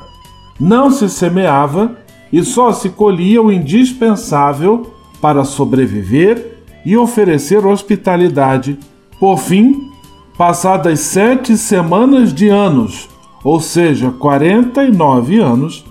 [0.60, 1.96] não se semeava
[2.30, 8.78] e só se colhia o indispensável para sobreviver e oferecer hospitalidade.
[9.18, 9.90] Por fim,
[10.36, 13.08] passadas sete semanas de anos,
[13.44, 15.84] ou seja, 49 anos,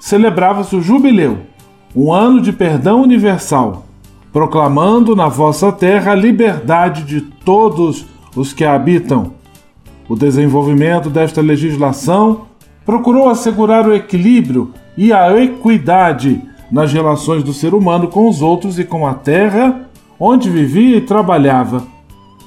[0.00, 1.38] celebrava-se o jubileu
[1.94, 3.84] um ano de perdão universal,
[4.32, 9.34] proclamando na vossa terra a liberdade de todos os que a habitam.
[10.08, 12.46] O desenvolvimento desta legislação
[12.84, 16.40] procurou assegurar o equilíbrio e a equidade
[16.70, 19.88] nas relações do ser humano com os outros e com a terra
[20.18, 21.84] onde vivia e trabalhava,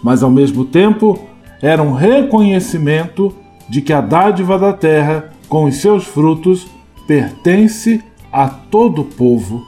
[0.02, 1.20] mas ao mesmo tempo
[1.62, 3.34] era um reconhecimento
[3.70, 6.68] de que a dádiva da terra, com os seus frutos,
[7.08, 9.64] pertence a todo o povo.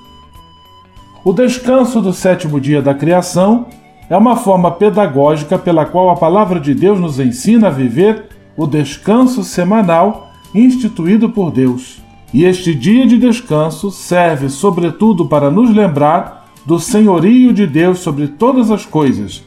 [1.23, 3.65] O descanso do sétimo dia da criação
[4.09, 8.25] é uma forma pedagógica pela qual a palavra de Deus nos ensina a viver
[8.55, 12.01] o descanso semanal instituído por Deus.
[12.33, 18.27] E este dia de descanso serve, sobretudo, para nos lembrar do senhorio de Deus sobre
[18.27, 19.43] todas as coisas,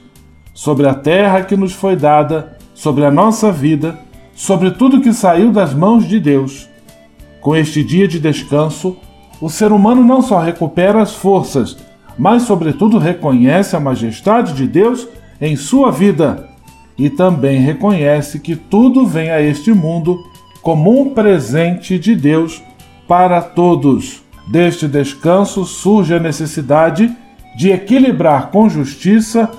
[0.52, 3.98] sobre a terra que nos foi dada, sobre a nossa vida,
[4.34, 6.68] sobre tudo que saiu das mãos de Deus.
[7.40, 8.96] Com este dia de descanso,
[9.40, 11.76] o ser humano não só recupera as forças,
[12.18, 15.08] mas, sobretudo, reconhece a majestade de Deus
[15.40, 16.48] em sua vida
[16.98, 20.18] e também reconhece que tudo vem a este mundo
[20.60, 22.62] como um presente de Deus
[23.08, 24.22] para todos.
[24.46, 27.10] Deste descanso surge a necessidade
[27.56, 29.50] de equilibrar com justiça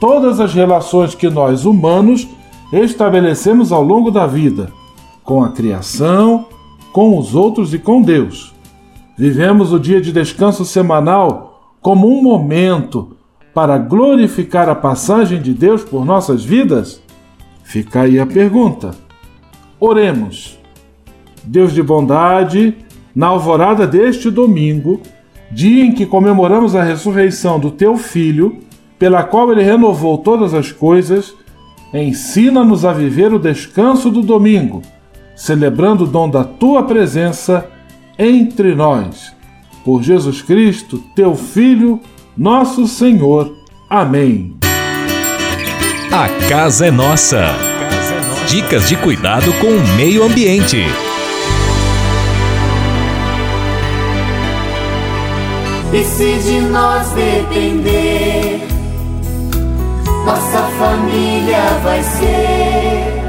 [0.00, 2.28] todas as relações que nós humanos
[2.72, 4.72] estabelecemos ao longo da vida,
[5.22, 6.46] com a criação,
[6.92, 8.54] com os outros e com Deus.
[9.16, 13.16] Vivemos o dia de descanso semanal como um momento
[13.52, 17.00] para glorificar a passagem de Deus por nossas vidas?
[17.62, 18.90] Fica aí a pergunta.
[19.78, 20.58] Oremos.
[21.44, 22.74] Deus de bondade,
[23.14, 25.00] na alvorada deste domingo,
[25.50, 28.58] dia em que comemoramos a ressurreição do teu Filho,
[28.98, 31.34] pela qual ele renovou todas as coisas,
[31.92, 34.82] ensina-nos a viver o descanso do domingo,
[35.36, 37.68] celebrando o dom da tua presença
[38.18, 39.32] entre nós.
[39.84, 42.00] Por Jesus Cristo, teu Filho,
[42.36, 43.54] nosso Senhor.
[43.88, 44.56] Amém.
[46.10, 47.48] A casa é nossa.
[48.48, 50.84] Dicas de cuidado com o meio ambiente.
[55.92, 58.60] E se de nós depender,
[60.24, 63.24] nossa família vai ser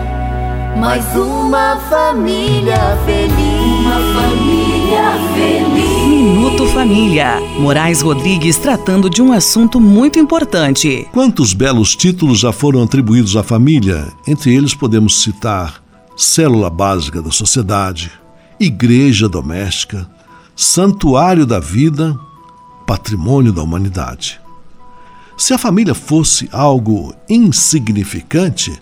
[0.80, 3.36] mais uma família feliz.
[3.82, 6.08] Uma família feliz.
[6.08, 7.40] Minuto Família.
[7.60, 11.08] Moraes Rodrigues tratando de um assunto muito importante.
[11.12, 14.08] Quantos belos títulos já foram atribuídos à família?
[14.28, 15.82] Entre eles podemos citar
[16.16, 18.12] Célula Básica da Sociedade,
[18.60, 20.10] Igreja Doméstica,
[20.56, 22.18] Santuário da Vida,
[22.86, 24.45] Patrimônio da Humanidade.
[25.38, 28.82] Se a família fosse algo insignificante,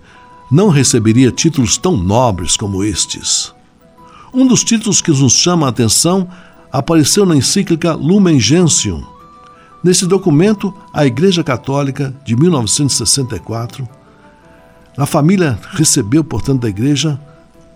[0.51, 3.53] não receberia títulos tão nobres como estes.
[4.31, 6.27] Um dos títulos que nos chama a atenção
[6.71, 9.03] apareceu na encíclica Lumen Gentium.
[9.83, 13.87] Nesse documento, a Igreja Católica, de 1964,
[14.95, 17.19] a família recebeu, portanto, da Igreja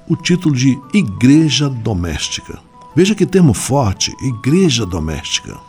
[0.08, 2.60] o título de Igreja Doméstica.
[2.96, 5.67] Veja que termo forte, Igreja Doméstica.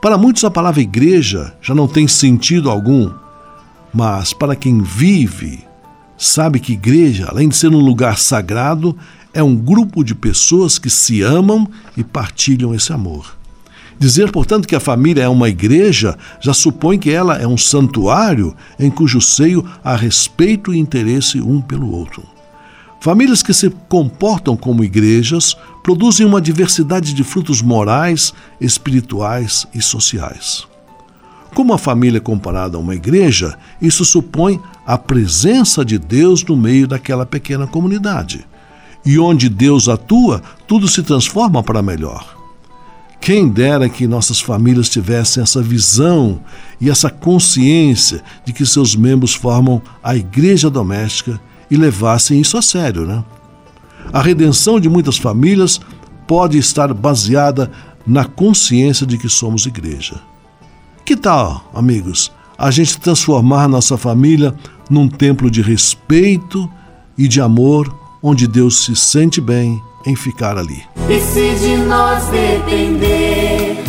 [0.00, 3.12] Para muitos, a palavra igreja já não tem sentido algum,
[3.92, 5.62] mas para quem vive
[6.16, 8.96] sabe que igreja, além de ser um lugar sagrado,
[9.34, 13.36] é um grupo de pessoas que se amam e partilham esse amor.
[13.98, 18.56] Dizer, portanto, que a família é uma igreja já supõe que ela é um santuário
[18.78, 22.22] em cujo seio há respeito e interesse um pelo outro.
[23.00, 30.68] Famílias que se comportam como igrejas produzem uma diversidade de frutos morais, espirituais e sociais.
[31.54, 36.54] Como a família é comparada a uma igreja, isso supõe a presença de Deus no
[36.54, 38.46] meio daquela pequena comunidade.
[39.04, 42.36] E onde Deus atua, tudo se transforma para melhor.
[43.18, 46.40] Quem dera que nossas famílias tivessem essa visão
[46.78, 51.40] e essa consciência de que seus membros formam a igreja doméstica
[51.70, 53.24] e levassem isso a sério, né?
[54.12, 55.80] A redenção de muitas famílias
[56.26, 57.70] pode estar baseada
[58.06, 60.20] na consciência de que somos igreja.
[61.04, 64.54] Que tal, amigos, a gente transformar nossa família
[64.88, 66.70] num templo de respeito
[67.16, 70.82] e de amor, onde Deus se sente bem em ficar ali?
[71.08, 73.82] E se de nós depender,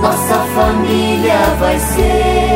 [0.00, 2.49] nossa família vai ser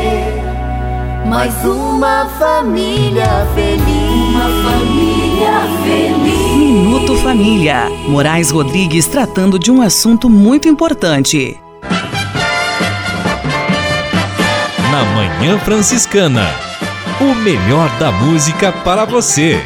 [1.35, 3.27] mais uma família
[3.57, 3.85] feliz.
[4.31, 6.57] Uma família feliz.
[6.57, 7.91] Minuto Família.
[8.07, 11.59] Moraes Rodrigues tratando de um assunto muito importante.
[14.93, 16.47] na Manhã Franciscana.
[17.21, 19.61] O melhor da música para você.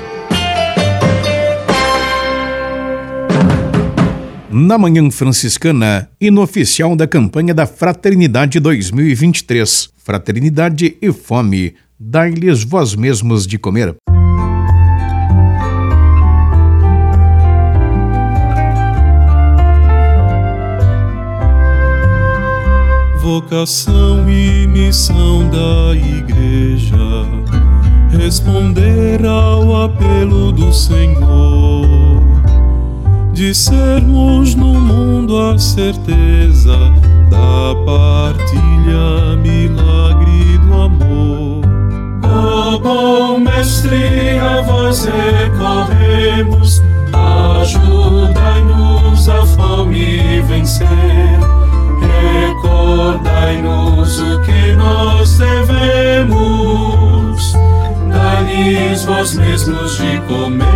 [4.50, 9.97] Na Manhã Franciscana, hino oficial da campanha da Fraternidade 2023.
[10.08, 11.74] Fraternidade e fome.
[12.00, 13.94] Dai-lhes vós mesmos de comer.
[23.20, 26.96] vocação e missão da Igreja,
[28.10, 32.22] responder ao apelo do Senhor,
[33.34, 36.78] de sermos no mundo a certeza
[37.28, 41.62] da partilha, milagre do amor.
[42.22, 46.82] Ó bom mestre, a vós recorremos,
[47.60, 50.86] ajudai-nos a fome vencer.
[52.40, 56.42] Recordai-nos o que nós devemos,
[58.10, 60.66] dai-lhes vós mesmos de comer,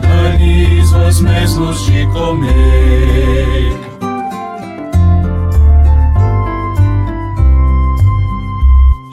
[0.00, 3.85] dai-lhes vós mesmos de comer.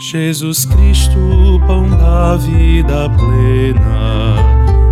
[0.03, 4.35] Jesus Cristo, pão da vida plena,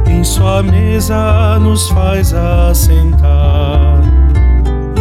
[0.10, 4.00] em sua mesa nos faz assentar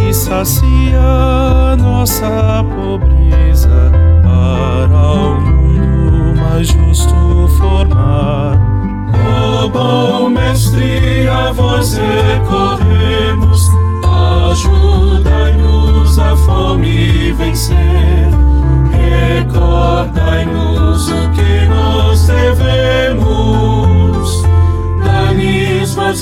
[0.05, 3.93] e sacia nossa pobreza
[4.25, 7.15] para o mundo mais justo
[7.57, 8.59] formar.
[9.15, 11.97] Ó oh, bom mestre, a vós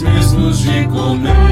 [0.01, 1.47] mesmos de comer,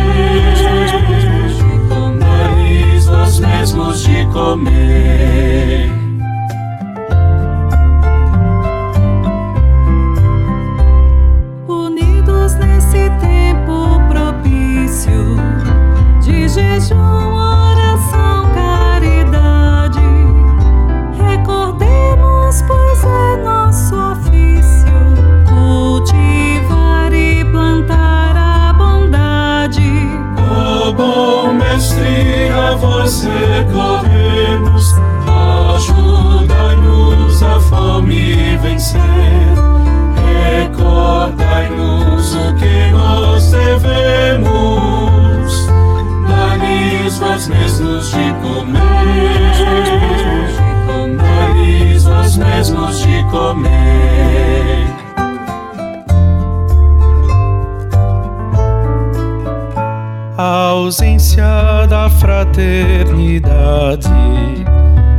[62.56, 62.62] da
[63.06, 64.08] fraternidade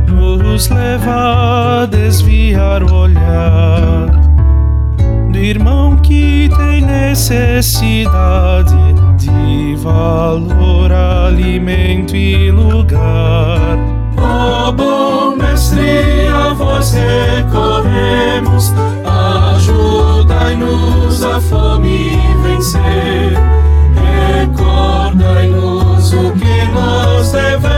[0.08, 4.08] nos leva a desviar o olhar
[5.30, 8.74] do irmão que tem necessidade
[9.16, 13.78] de valor, alimento e lugar.
[14.16, 18.72] Oh, bom mestre, a vós recorremos,
[19.54, 23.32] ajudai-nos a fome vencer.
[24.40, 25.67] Recordai-nos
[26.12, 27.77] o que nós devemos,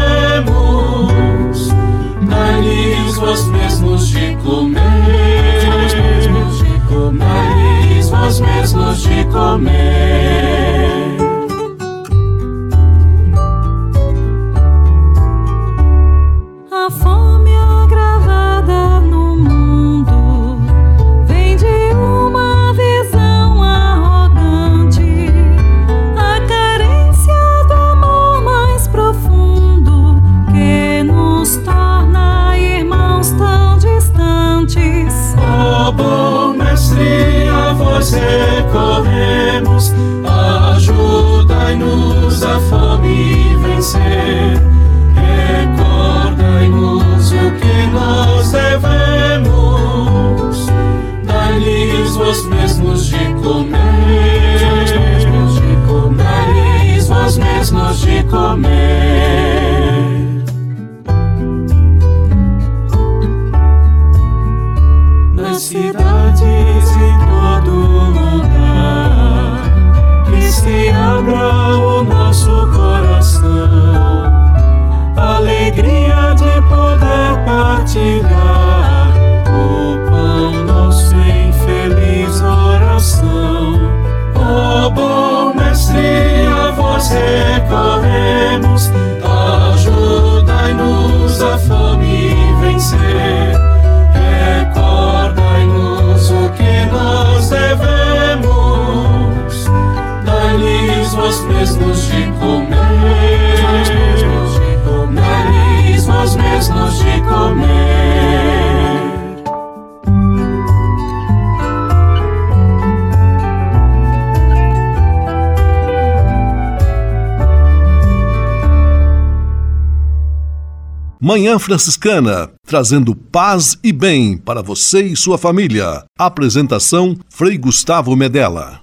[121.23, 126.03] Manhã Franciscana, trazendo paz e bem para você e sua família.
[126.19, 128.81] Apresentação Frei Gustavo Medella.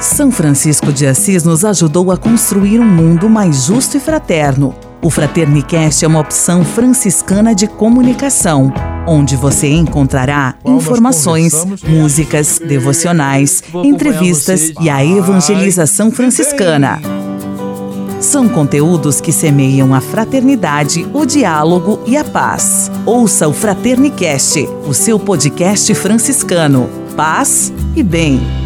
[0.00, 4.74] São Francisco de Assis nos ajudou a construir um mundo mais justo e fraterno.
[5.02, 8.72] O Fraternicast é uma opção franciscana de comunicação,
[9.06, 11.52] onde você encontrará informações,
[11.86, 17.25] músicas, devocionais, entrevistas e a evangelização franciscana.
[18.20, 22.90] São conteúdos que semeiam a fraternidade, o diálogo e a paz.
[23.04, 26.88] Ouça o Fraternicast, o seu podcast franciscano.
[27.14, 28.65] Paz e bem.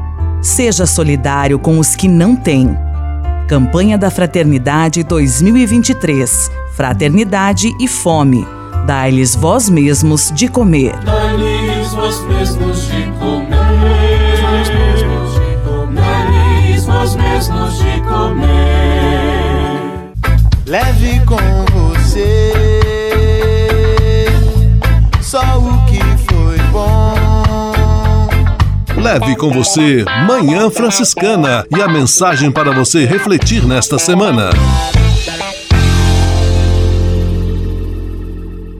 [0.41, 2.75] Seja solidário com os que não têm.
[3.47, 6.49] Campanha da Fraternidade 2023.
[6.75, 8.47] Fraternidade e fome.
[8.87, 10.97] Dai-lhes vós mesmos de comer.
[11.03, 13.51] Dai-lhes vós mesmos de comer.
[15.93, 18.51] Dai-lhes vós mesmos de comer.
[20.65, 21.70] Leve com
[29.01, 34.51] Leve com você Manhã Franciscana e a mensagem para você refletir nesta semana.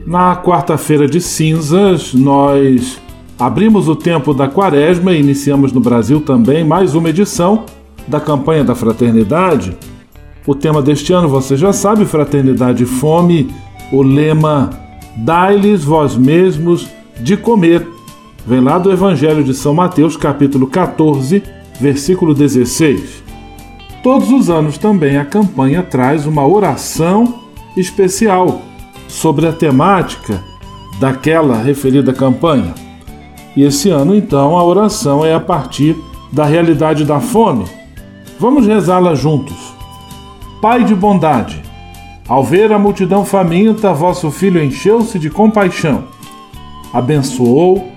[0.06, 3.00] Na quarta-feira de cinzas, nós
[3.36, 7.64] abrimos o tempo da quaresma e iniciamos no Brasil também mais uma edição
[8.06, 9.76] da campanha da fraternidade.
[10.46, 13.52] O tema deste ano, você já sabe, Fraternidade e Fome,
[13.90, 14.70] o lema
[15.16, 16.86] Dai-lhes vós mesmos
[17.20, 17.84] de comer
[18.46, 21.42] vem lá do Evangelho de São Mateus, capítulo 14,
[21.80, 23.22] versículo 16.
[24.02, 27.42] Todos os anos também a campanha traz uma oração
[27.76, 28.62] especial
[29.06, 30.42] sobre a temática
[30.98, 32.74] daquela referida campanha.
[33.56, 35.96] E esse ano, então, a oração é a partir
[36.32, 37.64] da realidade da fome.
[38.40, 39.74] Vamos rezá-la juntos.
[40.60, 41.62] Pai de bondade,
[42.28, 46.04] ao ver a multidão faminta, vosso filho encheu-se de compaixão,
[46.92, 47.91] abençoou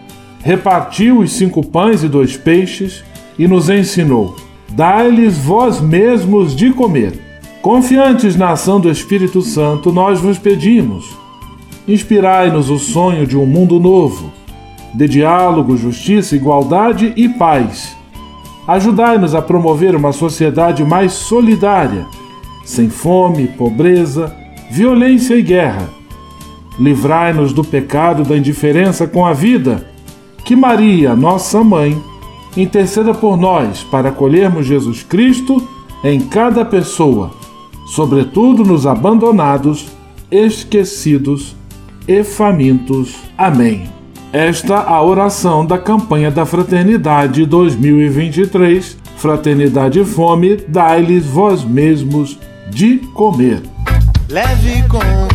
[0.45, 3.03] repartiu os cinco pães e dois peixes
[3.37, 4.35] e nos ensinou:
[4.69, 7.19] Dai-lhes vós mesmos de comer.
[7.63, 11.17] Confiantes na ação do Espírito Santo, nós vos pedimos:
[11.87, 14.31] inspirai-nos o sonho de um mundo novo,
[14.93, 17.97] de diálogo, justiça, igualdade e paz.
[18.67, 22.05] Ajudai-nos a promover uma sociedade mais solidária,
[22.63, 24.35] sem fome, pobreza,
[24.69, 25.89] violência e guerra.
[26.79, 29.94] Livrai-nos do pecado da indiferença com a vida
[30.45, 31.99] que Maria, nossa mãe,
[32.55, 35.61] interceda por nós para acolhermos Jesus Cristo
[36.03, 37.31] em cada pessoa,
[37.87, 39.87] sobretudo nos abandonados,
[40.29, 41.55] esquecidos
[42.07, 43.15] e famintos.
[43.37, 43.89] Amém.
[44.31, 52.37] Esta a oração da campanha da Fraternidade 2023, Fraternidade Fome, dai-lhes vós mesmos
[52.69, 53.61] de comer.
[54.29, 55.34] Leve com